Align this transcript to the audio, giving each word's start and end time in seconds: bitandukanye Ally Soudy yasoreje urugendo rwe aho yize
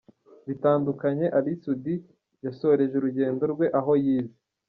bitandukanye 0.47 1.25
Ally 1.37 1.53
Soudy 1.61 1.95
yasoreje 2.45 2.93
urugendo 2.97 3.43
rwe 3.53 3.67
aho 3.79 3.91
yize 4.03 4.37